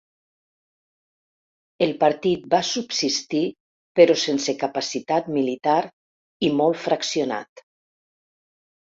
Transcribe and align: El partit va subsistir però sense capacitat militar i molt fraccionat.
El 1.85 1.91
partit 2.03 2.47
va 2.53 2.61
subsistir 2.69 3.41
però 3.99 4.15
sense 4.21 4.55
capacitat 4.63 5.29
militar 5.37 5.77
i 6.49 6.51
molt 6.63 6.81
fraccionat. 6.87 7.63